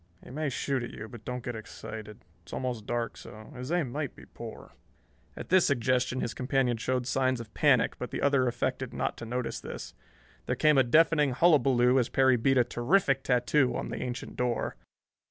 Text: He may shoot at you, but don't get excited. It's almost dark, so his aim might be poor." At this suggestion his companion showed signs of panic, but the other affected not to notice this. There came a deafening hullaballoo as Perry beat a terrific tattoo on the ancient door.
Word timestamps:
He 0.23 0.31
may 0.31 0.49
shoot 0.49 0.81
at 0.81 0.89
you, 0.89 1.07
but 1.07 1.25
don't 1.25 1.43
get 1.43 1.55
excited. 1.55 2.25
It's 2.41 2.53
almost 2.53 2.87
dark, 2.87 3.15
so 3.17 3.51
his 3.55 3.71
aim 3.71 3.91
might 3.91 4.15
be 4.15 4.25
poor." 4.25 4.71
At 5.37 5.49
this 5.49 5.67
suggestion 5.67 6.21
his 6.21 6.33
companion 6.33 6.77
showed 6.77 7.05
signs 7.05 7.39
of 7.39 7.53
panic, 7.53 7.99
but 7.99 8.09
the 8.09 8.19
other 8.23 8.47
affected 8.47 8.95
not 8.95 9.15
to 9.17 9.27
notice 9.27 9.59
this. 9.59 9.93
There 10.47 10.55
came 10.55 10.79
a 10.79 10.83
deafening 10.83 11.35
hullaballoo 11.35 11.99
as 11.99 12.09
Perry 12.09 12.35
beat 12.35 12.57
a 12.57 12.63
terrific 12.63 13.21
tattoo 13.21 13.75
on 13.77 13.89
the 13.89 14.01
ancient 14.01 14.35
door. 14.35 14.75